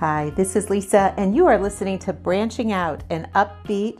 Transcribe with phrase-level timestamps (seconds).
[0.00, 3.98] Hi, this is Lisa, and you are listening to Branching Out, an upbeat,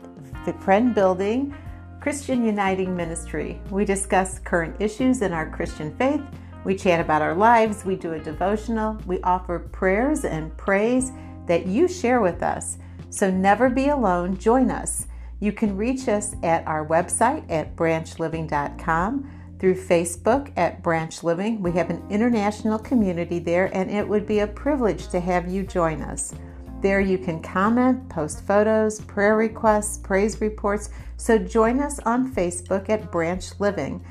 [0.61, 1.55] friend building,
[1.99, 3.59] Christian uniting ministry.
[3.71, 6.21] We discuss current issues in our Christian faith,
[6.63, 11.11] we chat about our lives, we do a devotional, we offer prayers and praise
[11.47, 12.77] that you share with us.
[13.09, 15.07] So never be alone, join us.
[15.39, 21.61] You can reach us at our website at branchliving.com through Facebook at Branch Living.
[21.61, 25.63] We have an international community there, and it would be a privilege to have you
[25.63, 26.33] join us.
[26.81, 30.89] There you can comment, post photos, prayer requests, praise reports.
[31.17, 34.05] So join us on Facebook at Branch Living.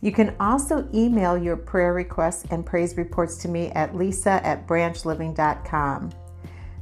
[0.00, 4.66] You can also email your prayer requests and praise reports to me at lisa at
[4.66, 6.12] branchliving.com.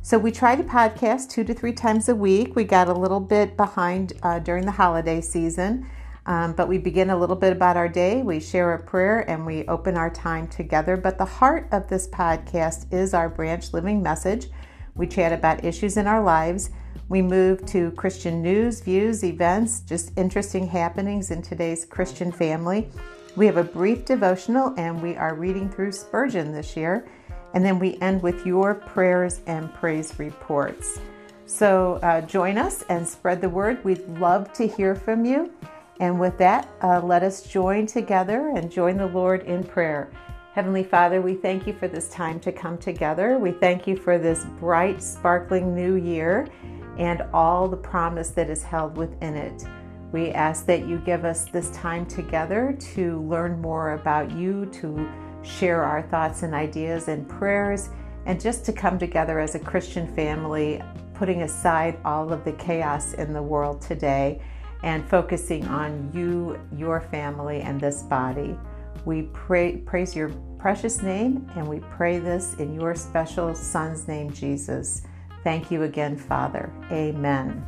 [0.02, 2.56] So we try to podcast two to three times a week.
[2.56, 5.86] We got a little bit behind uh, during the holiday season.
[6.30, 9.44] Um, but we begin a little bit about our day, we share a prayer, and
[9.44, 10.96] we open our time together.
[10.96, 14.46] But the heart of this podcast is our branch living message.
[14.94, 16.70] We chat about issues in our lives.
[17.08, 22.88] We move to Christian news, views, events, just interesting happenings in today's Christian family.
[23.34, 27.08] We have a brief devotional, and we are reading through Spurgeon this year.
[27.54, 31.00] And then we end with your prayers and praise reports.
[31.46, 33.84] So uh, join us and spread the word.
[33.84, 35.52] We'd love to hear from you.
[36.00, 40.10] And with that, uh, let us join together and join the Lord in prayer.
[40.54, 43.38] Heavenly Father, we thank you for this time to come together.
[43.38, 46.48] We thank you for this bright, sparkling new year
[46.96, 49.62] and all the promise that is held within it.
[50.10, 55.06] We ask that you give us this time together to learn more about you, to
[55.42, 57.90] share our thoughts and ideas and prayers,
[58.24, 63.12] and just to come together as a Christian family, putting aside all of the chaos
[63.12, 64.40] in the world today
[64.82, 68.56] and focusing on you, your family, and this body.
[69.04, 74.30] We pray, praise your precious name and we pray this in your special Son's name,
[74.30, 75.02] Jesus.
[75.42, 76.70] Thank you again, Father.
[76.90, 77.66] Amen.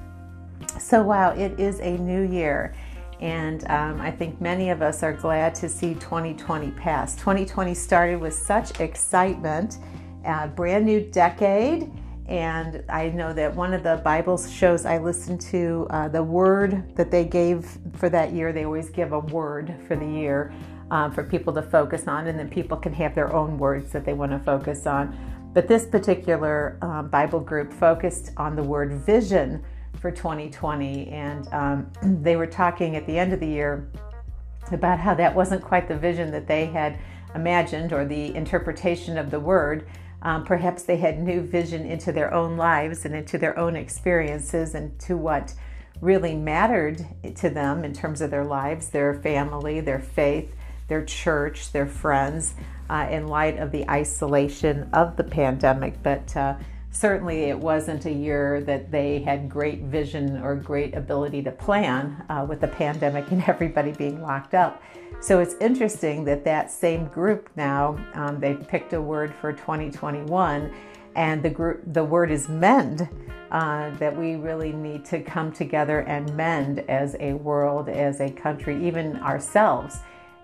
[0.78, 2.74] So, wow, it is a new year.
[3.20, 7.14] And um, I think many of us are glad to see 2020 pass.
[7.16, 9.78] 2020 started with such excitement,
[10.24, 11.90] a brand new decade
[12.26, 16.94] and I know that one of the Bible shows I listened to, uh, the word
[16.96, 20.52] that they gave for that year, they always give a word for the year
[20.90, 24.04] um, for people to focus on, and then people can have their own words that
[24.04, 25.16] they want to focus on.
[25.52, 29.62] But this particular um, Bible group focused on the word vision
[30.00, 33.88] for 2020, and um, they were talking at the end of the year
[34.70, 36.98] about how that wasn't quite the vision that they had
[37.34, 39.86] imagined or the interpretation of the word.
[40.22, 44.74] Um, perhaps they had new vision into their own lives and into their own experiences
[44.74, 45.54] and to what
[46.00, 47.04] really mattered
[47.36, 50.54] to them in terms of their lives, their family, their faith,
[50.88, 52.54] their church, their friends,
[52.88, 56.02] uh, in light of the isolation of the pandemic.
[56.02, 56.56] But uh,
[56.90, 62.24] certainly it wasn't a year that they had great vision or great ability to plan
[62.28, 64.82] uh, with the pandemic and everybody being locked up.
[65.22, 70.74] So it's interesting that that same group now um, they picked a word for 2021,
[71.14, 73.08] and the group the word is mend.
[73.52, 78.30] Uh, that we really need to come together and mend as a world, as a
[78.30, 79.98] country, even ourselves,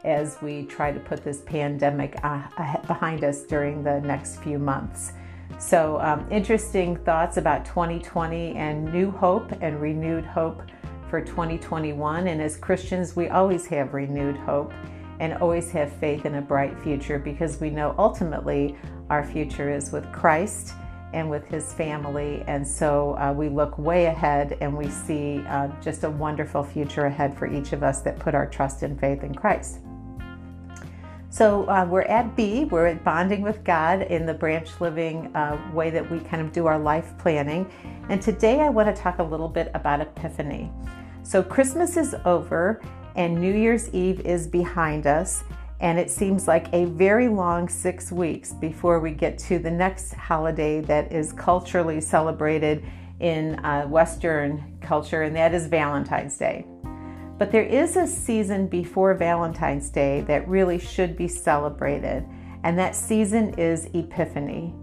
[0.05, 2.43] as we try to put this pandemic uh,
[2.87, 5.12] behind us during the next few months.
[5.59, 10.61] So, um, interesting thoughts about 2020 and new hope and renewed hope
[11.09, 12.29] for 2021.
[12.29, 14.73] And as Christians, we always have renewed hope
[15.21, 18.77] and always have faith in a bright future because we know ultimately
[19.11, 20.75] our future is with Christ
[21.13, 22.45] and with his family.
[22.47, 27.07] And so uh, we look way ahead and we see uh, just a wonderful future
[27.07, 29.81] ahead for each of us that put our trust and faith in Christ.
[31.38, 35.71] So uh, we're at B, we're at bonding with God in the branch living uh,
[35.72, 37.71] way that we kind of do our life planning.
[38.09, 40.69] And today I want to talk a little bit about Epiphany.
[41.22, 42.82] So Christmas is over
[43.15, 45.44] and New Year's Eve is behind us.
[45.78, 50.14] And it seems like a very long six weeks before we get to the next
[50.14, 52.84] holiday that is culturally celebrated
[53.20, 56.67] in uh, Western culture, and that is Valentine's Day.
[57.38, 62.26] But there is a season before Valentine's Day that really should be celebrated,
[62.64, 64.75] and that season is Epiphany.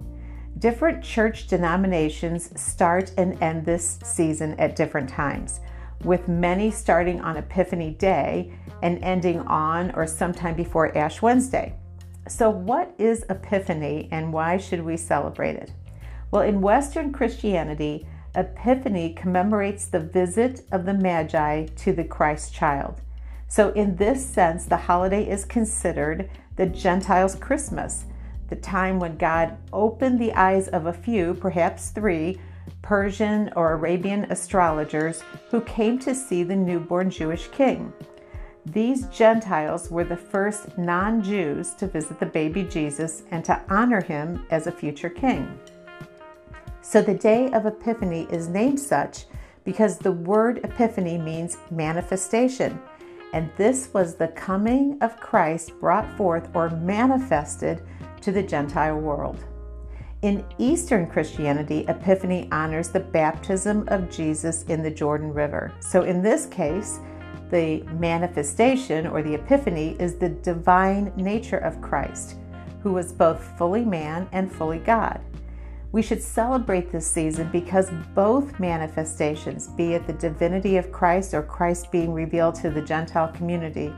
[0.60, 5.60] Different church denominations start and end this season at different times,
[6.06, 11.75] with many starting on Epiphany Day and ending on or sometime before Ash Wednesday.
[12.30, 15.74] So, what is Epiphany and why should we celebrate it?
[16.31, 23.02] Well, in Western Christianity, Epiphany commemorates the visit of the Magi to the Christ child.
[23.48, 28.06] So, in this sense, the holiday is considered the Gentiles' Christmas.
[28.48, 32.40] the time when God opened the eyes of a few, perhaps three,
[32.84, 37.92] Persian or Arabian astrologers who came to see the newborn Jewish king.
[38.66, 44.02] These Gentiles were the first non Jews to visit the baby Jesus and to honor
[44.02, 45.60] him as a future king.
[46.88, 49.26] So the day of Epiphany is named such
[49.64, 52.80] because the word Epiphany means manifestation.
[53.34, 57.82] And this was the coming of Christ brought forth or manifested
[58.22, 59.44] to the Gentile world.
[60.22, 65.74] In Eastern Christianity, Epiphany honors the baptism of Jesus in the Jordan River.
[65.80, 67.00] So in this case,
[67.50, 72.38] the manifestation or the epiphany is the divine nature of Christ,
[72.84, 75.20] who was both fully man and fully God.
[75.96, 81.42] We should celebrate this season because both manifestations, be it the divinity of Christ or
[81.42, 83.94] Christ being revealed to the Gentile community,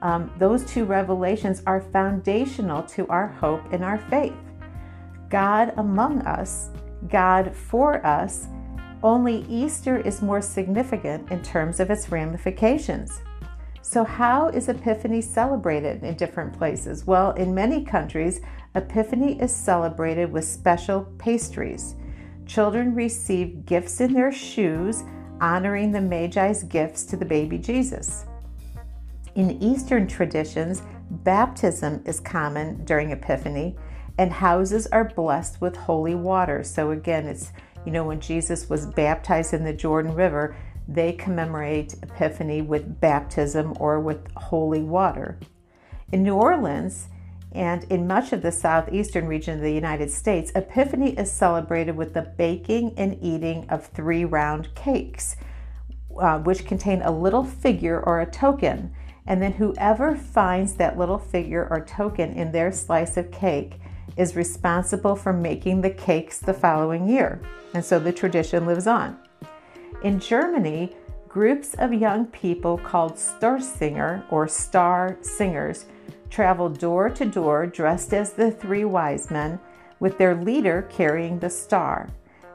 [0.00, 4.32] um, those two revelations are foundational to our hope and our faith.
[5.28, 6.70] God among us,
[7.10, 8.46] God for us,
[9.02, 13.20] only Easter is more significant in terms of its ramifications.
[13.88, 17.06] So, how is Epiphany celebrated in different places?
[17.06, 18.40] Well, in many countries,
[18.74, 21.94] Epiphany is celebrated with special pastries.
[22.46, 25.04] Children receive gifts in their shoes,
[25.40, 28.24] honoring the Magi's gifts to the baby Jesus.
[29.36, 33.76] In Eastern traditions, baptism is common during Epiphany,
[34.18, 36.64] and houses are blessed with holy water.
[36.64, 37.52] So, again, it's,
[37.84, 40.56] you know, when Jesus was baptized in the Jordan River,
[40.88, 45.38] they commemorate Epiphany with baptism or with holy water.
[46.12, 47.08] In New Orleans,
[47.52, 52.12] and in much of the southeastern region of the United States, Epiphany is celebrated with
[52.12, 55.36] the baking and eating of three round cakes,
[56.20, 58.92] uh, which contain a little figure or a token.
[59.26, 63.80] And then whoever finds that little figure or token in their slice of cake
[64.16, 67.40] is responsible for making the cakes the following year.
[67.74, 69.18] And so the tradition lives on.
[70.02, 70.94] In Germany,
[71.26, 75.86] groups of young people called Sternsingers or star singers
[76.28, 79.58] travel door to door dressed as the three wise men,
[79.98, 82.08] with their leader carrying the star.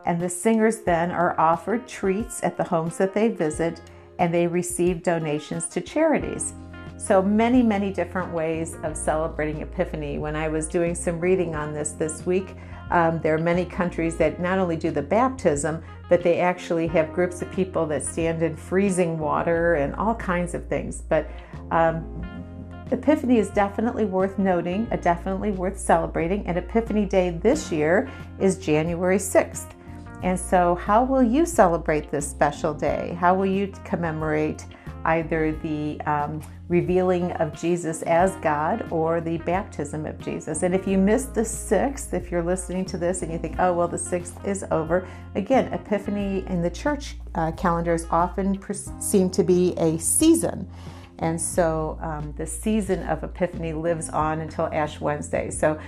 [0.05, 3.81] And the singers then are offered treats at the homes that they visit
[4.19, 6.53] and they receive donations to charities.
[6.97, 10.19] So, many, many different ways of celebrating Epiphany.
[10.19, 12.55] When I was doing some reading on this this week,
[12.91, 17.13] um, there are many countries that not only do the baptism, but they actually have
[17.13, 21.01] groups of people that stand in freezing water and all kinds of things.
[21.01, 21.29] But
[21.71, 22.05] um,
[22.91, 28.09] Epiphany is definitely worth noting, definitely worth celebrating, and Epiphany Day this year
[28.39, 29.71] is January 6th.
[30.23, 33.17] And so, how will you celebrate this special day?
[33.19, 34.65] How will you commemorate
[35.05, 40.63] either the um, revealing of Jesus as God or the baptism of Jesus?
[40.63, 43.73] And if you missed the 6th, if you're listening to this and you think, oh,
[43.73, 49.29] well, the 6th is over, again, Epiphany in the church uh, calendars often per- seem
[49.31, 50.69] to be a season.
[51.19, 55.51] And so um, the season of Epiphany lives on until Ash Wednesday.
[55.51, 55.79] So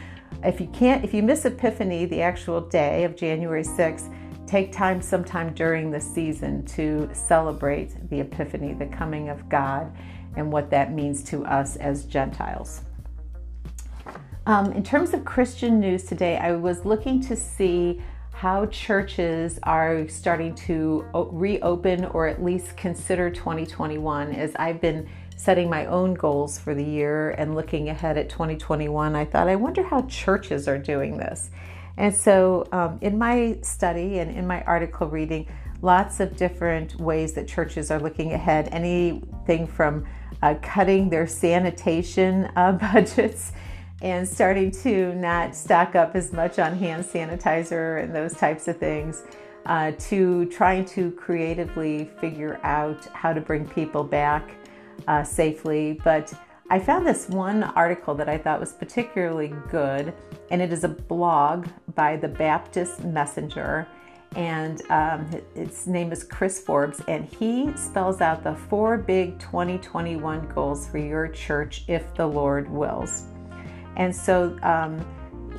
[0.44, 4.13] if you can't, if you miss Epiphany, the actual day of January 6th,
[4.45, 9.92] take time sometime during the season to celebrate the Epiphany, the coming of God,
[10.36, 12.81] and what that means to us as Gentiles.
[14.45, 18.02] Um, in terms of Christian news today, I was looking to see
[18.33, 25.07] how churches are starting to reopen or at least consider 2021 as I've been
[25.38, 29.56] setting my own goals for the year and looking ahead at 2021 I thought I
[29.56, 31.52] wonder how churches are doing this
[31.97, 35.47] and so, um, in my study and in my article reading,
[35.81, 38.69] lots of different ways that churches are looking ahead.
[38.71, 40.06] Anything from
[40.42, 43.52] uh, cutting their sanitation uh, budgets
[44.02, 48.78] and starting to not stock up as much on hand sanitizer and those types of
[48.78, 49.23] things,
[49.66, 54.56] uh, to trying to creatively figure out how to bring people back
[55.07, 56.00] uh, safely.
[56.04, 56.33] But
[56.69, 60.14] I found this one article that I thought was particularly good,
[60.52, 63.88] and it is a blog by the Baptist Messenger.
[64.35, 70.47] And um, its name is Chris Forbes, and he spells out the four big 2021
[70.54, 73.26] goals for your church if the Lord wills.
[73.95, 75.06] And so um,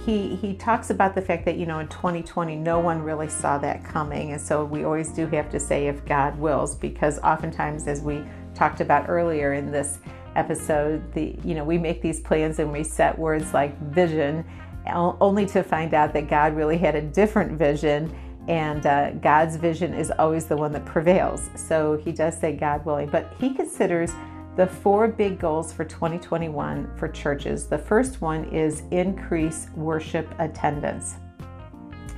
[0.04, 3.58] he he talks about the fact that you know in 2020 no one really saw
[3.58, 7.86] that coming, and so we always do have to say if God wills, because oftentimes,
[7.86, 8.24] as we
[8.54, 9.98] talked about earlier in this
[10.36, 14.44] episode, the you know we make these plans and we set words like vision,
[14.86, 18.14] only to find out that God really had a different vision,
[18.48, 21.48] and uh, God's vision is always the one that prevails.
[21.54, 24.12] So he does say God willing, but he considers
[24.56, 27.66] the four big goals for 2021 for churches.
[27.66, 31.16] The first one is increase worship attendance.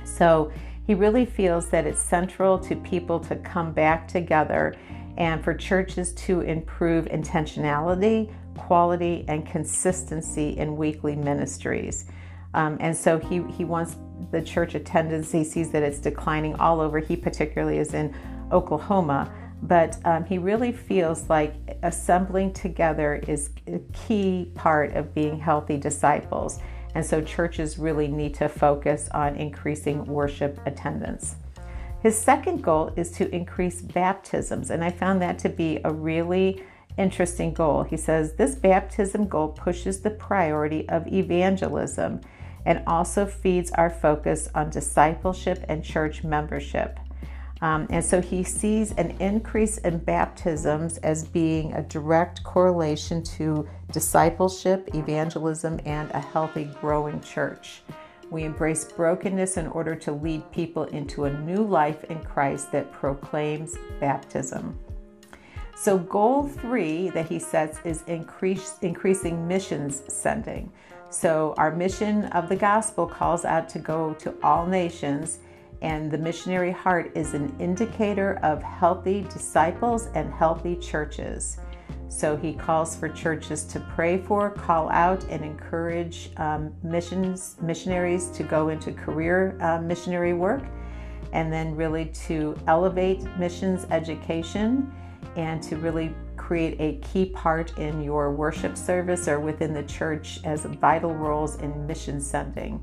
[0.03, 0.51] So
[0.85, 4.75] he really feels that it's central to people to come back together
[5.17, 12.05] and for churches to improve intentionality, quality, and consistency in weekly ministries.
[12.57, 13.97] Um, and so he, he wants
[14.31, 16.97] the church attendance, he sees that it's declining all over.
[16.97, 18.15] He particularly is in
[18.51, 25.39] Oklahoma, but um, he really feels like assembling together is a key part of being
[25.39, 26.59] healthy disciples.
[26.95, 31.35] And so churches really need to focus on increasing worship attendance.
[32.01, 36.63] His second goal is to increase baptisms, and I found that to be a really
[36.97, 37.83] interesting goal.
[37.83, 42.21] He says this baptism goal pushes the priority of evangelism
[42.67, 46.99] and also feeds our focus on discipleship and church membership.
[47.61, 53.67] Um, and so he sees an increase in baptisms as being a direct correlation to
[53.91, 57.81] discipleship, evangelism, and a healthy, growing church.
[58.29, 62.91] We embrace brokenness in order to lead people into a new life in Christ that
[62.91, 64.77] proclaims baptism.
[65.77, 70.71] So, goal three that he sets is increase, increasing missions sending.
[71.09, 75.39] So, our mission of the gospel calls out to go to all nations
[75.81, 81.59] and the missionary heart is an indicator of healthy disciples and healthy churches.
[82.09, 88.29] So he calls for churches to pray for, call out, and encourage um, missions missionaries
[88.31, 90.63] to go into career uh, missionary work,
[91.33, 94.91] and then really to elevate missions education
[95.35, 96.15] and to really
[96.47, 101.57] create a key part in your worship service or within the church as vital roles
[101.57, 102.81] in mission sending.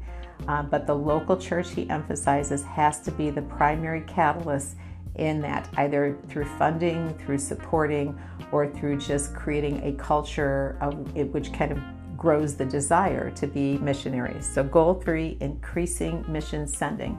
[0.48, 4.76] Uh, but the local church, he emphasizes, has to be the primary catalyst
[5.14, 8.18] in that, either through funding, through supporting,
[8.52, 11.78] or through just creating a culture of it, which kind of
[12.18, 14.46] grows the desire to be missionaries.
[14.46, 17.18] So, goal three, increasing mission sending.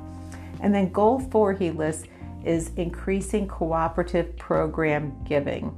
[0.61, 2.05] And then goal four, he lists,
[2.43, 5.75] is increasing cooperative program giving.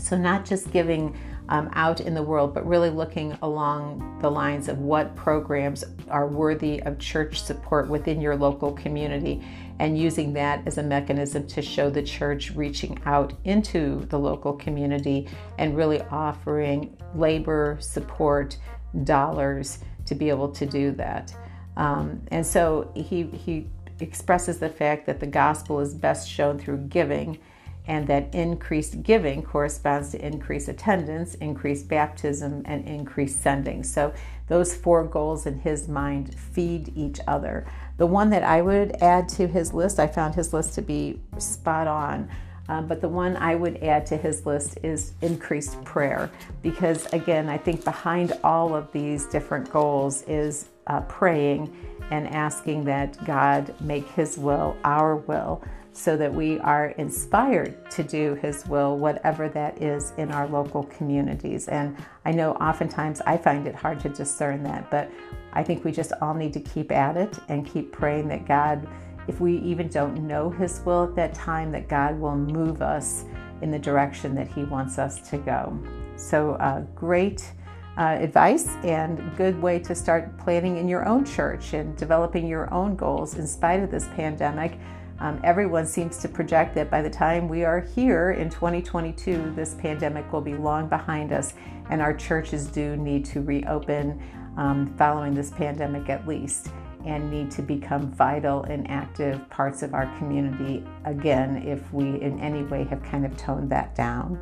[0.00, 1.16] So, not just giving
[1.50, 6.26] um, out in the world, but really looking along the lines of what programs are
[6.26, 9.42] worthy of church support within your local community
[9.80, 14.52] and using that as a mechanism to show the church reaching out into the local
[14.52, 15.28] community
[15.58, 18.56] and really offering labor, support,
[19.04, 21.34] dollars to be able to do that.
[21.76, 23.68] Um, and so he, he
[24.00, 27.38] expresses the fact that the gospel is best shown through giving
[27.86, 33.82] and that increased giving corresponds to increased attendance, increased baptism, and increased sending.
[33.82, 34.12] So
[34.48, 37.66] those four goals in his mind feed each other.
[37.96, 41.20] The one that I would add to his list, I found his list to be
[41.38, 42.28] spot on.
[42.68, 46.30] Um, but the one I would add to his list is increased prayer.
[46.62, 51.74] Because again, I think behind all of these different goals is uh, praying
[52.12, 58.02] and asking that God make his will our will so that we are inspired to
[58.02, 61.68] do His will, whatever that is in our local communities.
[61.68, 65.10] And I know oftentimes I find it hard to discern that, but
[65.52, 68.86] I think we just all need to keep at it and keep praying that God,
[69.26, 73.24] if we even don't know His will at that time, that God will move us
[73.62, 75.78] in the direction that He wants us to go.
[76.16, 77.52] So, uh, great.
[77.98, 82.72] Uh, advice and good way to start planning in your own church and developing your
[82.72, 84.78] own goals in spite of this pandemic.
[85.20, 89.74] Um, everyone seems to project that by the time we are here in 2022, this
[89.74, 91.52] pandemic will be long behind us,
[91.90, 94.22] and our churches do need to reopen
[94.56, 96.70] um, following this pandemic at least
[97.04, 102.38] and need to become vital and active parts of our community again if we in
[102.40, 104.40] any way have kind of toned that down.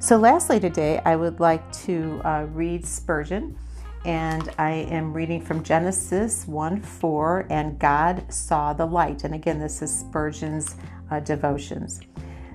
[0.00, 3.56] So, lastly, today I would like to uh, read Spurgeon
[4.04, 9.24] and I am reading from Genesis 1 4, and God saw the light.
[9.24, 10.76] And again, this is Spurgeon's
[11.10, 12.00] uh, devotions.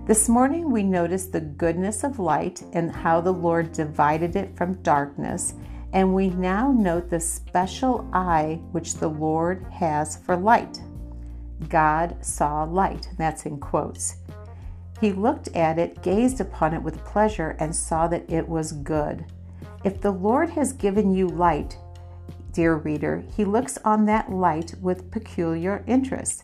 [0.06, 4.82] This morning we noticed the goodness of light and how the Lord divided it from
[4.82, 5.54] darkness,
[5.94, 10.82] and we now note the special eye which the Lord has for light.
[11.70, 14.18] God saw light, that's in quotes.
[15.00, 19.26] He looked at it, gazed upon it with pleasure, and saw that it was good.
[19.84, 21.78] If the Lord has given you light,
[22.54, 26.44] dear reader, he looks on that light with peculiar interest.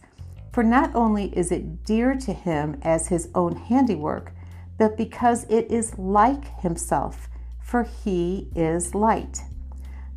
[0.52, 4.34] For not only is it dear to him as his own handiwork,
[4.78, 7.30] but because it is like himself,
[7.62, 9.42] for he is light.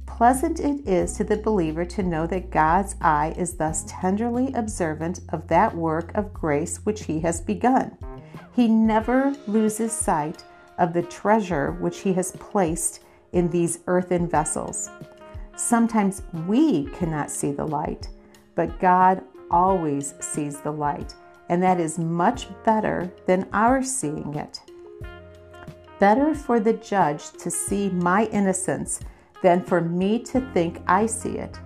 [0.06, 5.20] Pleasant it is to the believer to know that God's eye is thus tenderly observant
[5.28, 7.96] of that work of grace which he has begun.
[8.54, 10.44] He never loses sight
[10.78, 13.00] of the treasure which He has placed
[13.32, 14.90] in these earthen vessels.
[15.56, 18.08] Sometimes we cannot see the light,
[18.54, 21.14] but God always sees the light,
[21.48, 24.60] and that is much better than our seeing it.
[25.98, 29.00] Better for the judge to see my innocence
[29.42, 31.58] than for me to think I see it.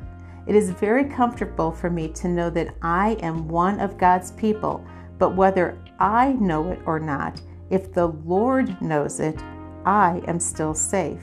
[0.47, 4.85] It is very comfortable for me to know that I am one of God's people,
[5.19, 9.41] but whether I know it or not, if the Lord knows it,
[9.85, 11.23] I am still safe.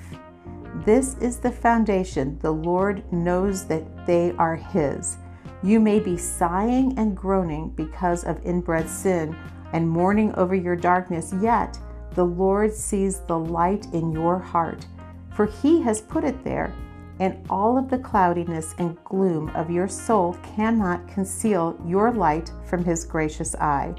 [0.77, 2.39] This is the foundation.
[2.39, 5.17] The Lord knows that they are His.
[5.61, 9.35] You may be sighing and groaning because of inbred sin
[9.71, 11.77] and mourning over your darkness, yet
[12.15, 14.87] the Lord sees the light in your heart,
[15.35, 16.73] for He has put it there,
[17.19, 22.83] and all of the cloudiness and gloom of your soul cannot conceal your light from
[22.83, 23.93] His gracious eye.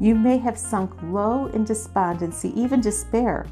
[0.00, 3.44] You may have sunk low in despondency, even despair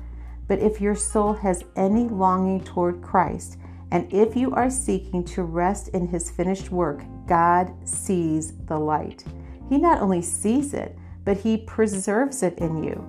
[0.47, 3.59] but if your soul has any longing toward Christ,
[3.91, 9.25] and if you are seeking to rest in his finished work, God sees the light.
[9.69, 13.09] He not only sees it, but he preserves it in you.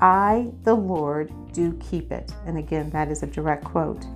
[0.00, 2.32] I, the Lord, do keep it.
[2.46, 4.06] And again, that is a direct quote.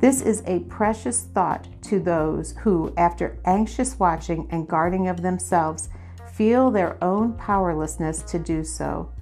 [0.00, 5.88] This is a precious thought to those who, after anxious watching and guarding of themselves,
[6.32, 9.12] feel their own powerlessness to do so.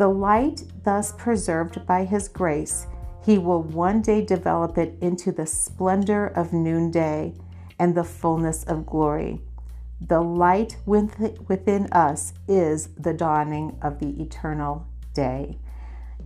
[0.00, 2.86] The light thus preserved by His grace,
[3.22, 7.34] He will one day develop it into the splendor of noonday
[7.78, 9.42] and the fullness of glory.
[10.00, 15.58] The light within us is the dawning of the eternal day.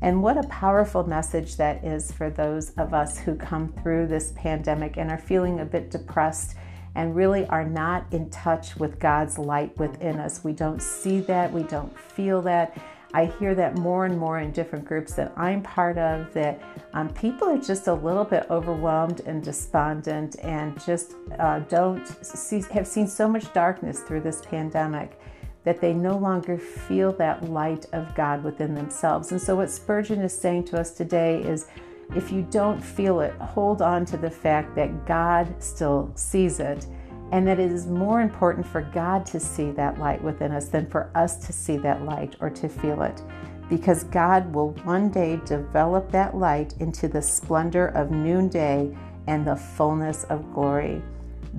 [0.01, 4.33] And what a powerful message that is for those of us who come through this
[4.37, 6.55] pandemic and are feeling a bit depressed
[6.95, 10.45] and really are not in touch with God's light within us.
[10.45, 12.79] We don't see that, we don't feel that.
[13.15, 16.61] I hear that more and more in different groups that I'm part of that
[16.95, 22.63] um, people are just a little bit overwhelmed and despondent and just uh, don't see,
[22.73, 25.21] have seen so much darkness through this pandemic
[25.63, 29.31] that they no longer feel that light of God within themselves.
[29.31, 31.69] And so, what Spurgeon is saying to us today is
[32.17, 36.87] if you don't feel it, hold on to the fact that God still sees it
[37.33, 40.87] and that it is more important for God to see that light within us than
[40.87, 43.23] for us to see that light or to feel it.
[43.69, 48.95] Because God will one day develop that light into the splendor of noonday
[49.27, 51.03] and the fullness of glory.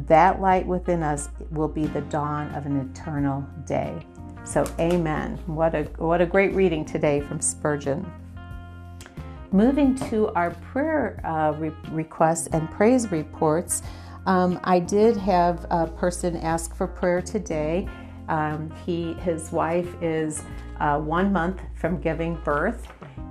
[0.08, 4.06] That light within us will be the dawn of an eternal day.
[4.44, 5.40] So, amen.
[5.48, 8.06] What a, what a great reading today from Spurgeon.
[9.52, 13.82] Moving to our prayer uh, re- requests and praise reports.
[14.26, 17.88] Um, I did have a person ask for prayer today.
[18.28, 20.44] Um, he, his wife is
[20.80, 22.88] uh, one month from giving birth,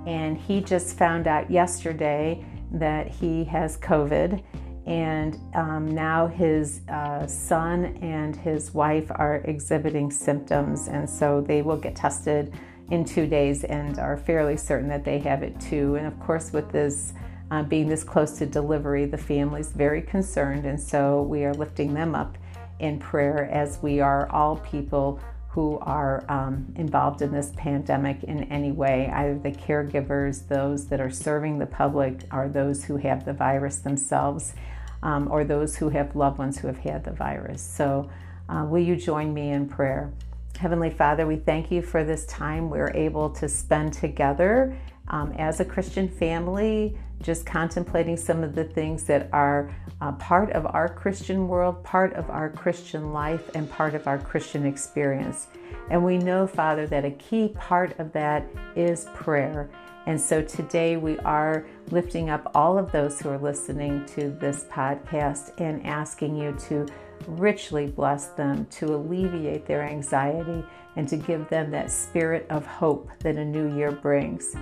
[0.07, 4.41] and he just found out yesterday that he has COVID.
[4.85, 11.61] And um, now his uh, son and his wife are exhibiting symptoms, and so they
[11.61, 12.53] will get tested
[12.91, 15.95] in two days and are fairly certain that they have it too.
[15.95, 17.13] And of course, with this
[17.51, 21.93] uh, being this close to delivery, the family's very concerned, and so we are lifting
[21.93, 22.37] them up
[22.79, 28.43] in prayer as we are all people who are um, involved in this pandemic in
[28.51, 33.23] any way, either the caregivers, those that are serving the public, or those who have
[33.23, 34.53] the virus themselves,
[35.01, 37.61] um, or those who have loved ones who have had the virus.
[37.61, 38.09] So,
[38.49, 40.11] uh, will you join me in prayer?
[40.57, 44.77] Heavenly Father, we thank you for this time we're able to spend together
[45.09, 50.51] um, as a Christian family just contemplating some of the things that are uh, part
[50.51, 55.47] of our Christian world, part of our Christian life, and part of our Christian experience.
[55.89, 59.69] And we know, Father, that a key part of that is prayer.
[60.05, 64.65] And so today we are lifting up all of those who are listening to this
[64.65, 66.85] podcast and asking you to
[67.27, 70.63] richly bless them, to alleviate their anxiety,
[70.95, 74.55] and to give them that spirit of hope that a new year brings.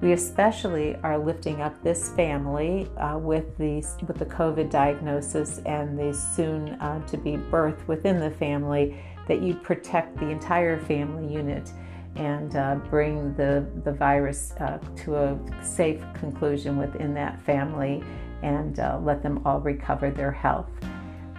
[0.00, 5.98] We especially are lifting up this family uh, with the with the COVID diagnosis and
[5.98, 8.98] the soon uh, to be birth within the family.
[9.28, 11.70] That you protect the entire family unit
[12.16, 18.02] and uh, bring the the virus uh, to a safe conclusion within that family,
[18.42, 20.70] and uh, let them all recover their health.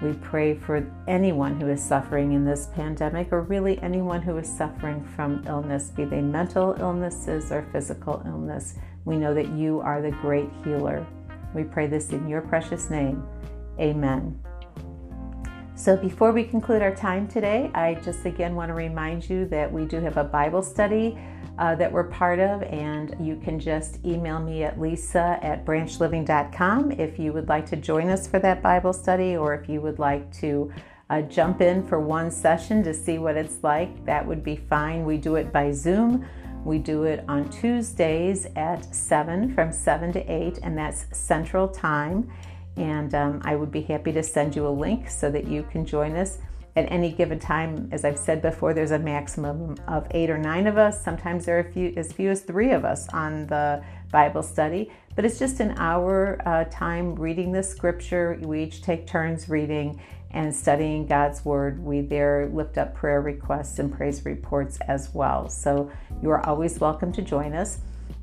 [0.01, 4.49] We pray for anyone who is suffering in this pandemic, or really anyone who is
[4.49, 8.75] suffering from illness, be they mental illnesses or physical illness.
[9.05, 11.05] We know that you are the great healer.
[11.53, 13.23] We pray this in your precious name.
[13.79, 14.39] Amen.
[15.75, 19.71] So, before we conclude our time today, I just again want to remind you that
[19.71, 21.17] we do have a Bible study
[21.61, 26.91] uh, that we're part of, and you can just email me at lisa at branchliving.com
[26.93, 29.99] if you would like to join us for that Bible study or if you would
[29.99, 30.73] like to
[31.11, 34.03] uh, jump in for one session to see what it's like.
[34.05, 35.05] That would be fine.
[35.05, 36.25] We do it by Zoom.
[36.65, 42.27] We do it on Tuesdays at 7 from 7 to 8, and that's Central Time.
[42.75, 45.85] And um, I would be happy to send you a link so that you can
[45.85, 46.39] join us
[46.75, 47.89] at any given time.
[47.91, 51.03] As I've said before, there's a maximum of eight or nine of us.
[51.03, 55.25] Sometimes there are few, as few as three of us on the Bible study, but
[55.25, 58.37] it's just an hour uh, time reading the scripture.
[58.41, 61.83] We each take turns reading and studying God's Word.
[61.83, 65.49] We there lift up prayer requests and praise reports as well.
[65.49, 67.79] So you are always welcome to join us.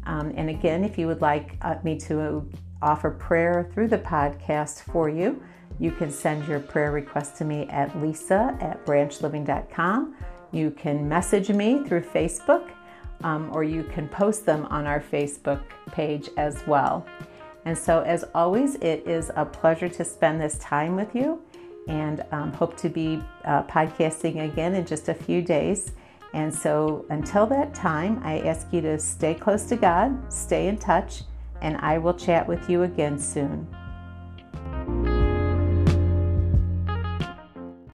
[0.06, 2.48] Um, and again, if you would like uh, me to
[2.83, 5.43] offer prayer through the podcast for you,
[5.79, 10.17] you can send your prayer request to me at lisa at branchliving.com.
[10.51, 12.71] You can message me through Facebook,
[13.23, 15.62] um, or you can post them on our Facebook
[15.93, 17.07] page as well.
[17.64, 21.43] And so, as always, it is a pleasure to spend this time with you
[21.87, 25.93] and um, hope to be uh, podcasting again in just a few days.
[26.35, 30.79] And so, until that time, I ask you to stay close to God, stay in
[30.79, 31.23] touch,
[31.61, 33.66] and I will chat with you again soon.